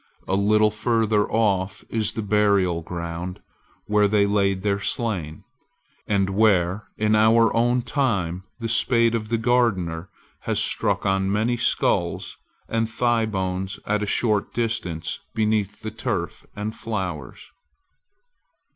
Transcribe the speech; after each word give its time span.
A 0.27 0.33
little 0.33 0.71
further 0.71 1.31
off 1.31 1.83
is 1.87 2.13
the 2.13 2.23
burial 2.23 2.81
ground 2.81 3.39
where 3.85 4.07
they 4.07 4.25
laid 4.25 4.63
their 4.63 4.79
slain, 4.79 5.43
and 6.07 6.31
where 6.31 6.87
even 6.97 7.11
in 7.11 7.15
our 7.15 7.55
own 7.55 7.83
time 7.83 8.43
the 8.57 8.67
spade 8.67 9.13
of 9.13 9.29
the 9.29 9.37
gardener 9.37 10.09
has 10.39 10.57
struck 10.59 11.01
upon 11.01 11.31
many 11.31 11.55
sculls 11.55 12.39
and 12.67 12.89
thighbones 12.89 13.79
at 13.85 14.01
a 14.01 14.07
short 14.07 14.55
distance 14.55 15.19
beneath 15.35 15.81
the 15.81 15.91
turf 15.91 16.47
and 16.55 16.75
flowers. 16.75 17.51